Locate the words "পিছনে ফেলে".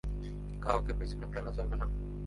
0.93-1.51